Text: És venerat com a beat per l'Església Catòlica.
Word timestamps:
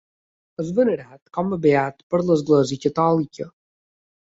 És 0.63 0.71
venerat 0.79 1.19
com 1.39 1.53
a 1.59 1.59
beat 1.67 2.03
per 2.15 2.23
l'Església 2.25 2.83
Catòlica. 2.89 3.51